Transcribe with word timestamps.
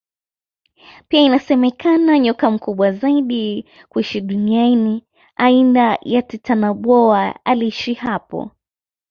Pia 1.07 1.21
inasemekana 1.21 2.19
nyoka 2.19 2.51
mkubwa 2.51 2.91
zaidi 2.91 3.65
kuishi 3.89 4.21
duniani 4.21 5.03
aina 5.35 5.97
ya 6.01 6.21
titanoboa 6.21 7.45
aliishi 7.45 7.93
hapo 7.93 8.51